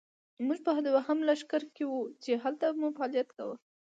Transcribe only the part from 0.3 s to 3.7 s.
موږ په دوهم لښکر کې وو، چې هلته مو فعالیت کاوه.